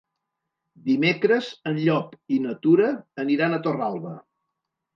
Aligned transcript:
Dimecres 0.87 1.49
en 1.73 1.77
Llop 1.83 2.17
i 2.37 2.41
na 2.47 2.57
Tura 2.65 2.91
aniran 3.27 3.53
a 3.53 3.63
Torralba. 3.69 4.19